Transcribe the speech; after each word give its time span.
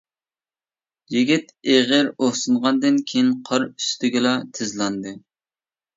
يىگىت 1.15 1.51
ئېغىر 1.73 2.09
ئۇھسىنغاندىن 2.19 2.99
كىيىن، 3.13 3.31
قار 3.51 3.67
ئۈستىگىلا 3.69 4.33
تىزلاندى. 4.59 5.15